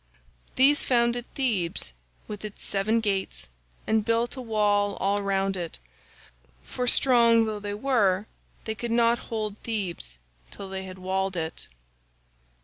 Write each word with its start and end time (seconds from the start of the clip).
These 0.55 0.81
founded 0.81 1.31
Thebes 1.35 1.93
with 2.27 2.43
its 2.43 2.65
seven 2.65 3.01
gates, 3.01 3.49
and 3.85 4.03
built 4.03 4.35
a 4.35 4.41
wall 4.41 4.95
all 4.95 5.21
round 5.21 5.55
it; 5.55 5.77
for 6.63 6.87
strong 6.87 7.45
though 7.45 7.59
they 7.59 7.75
were 7.75 8.25
they 8.65 8.73
could 8.73 8.89
not 8.89 9.19
hold 9.29 9.57
Thebes 9.61 10.17
till 10.49 10.69
they 10.69 10.85
had 10.85 10.97
walled 10.97 11.35
it. 11.37 11.67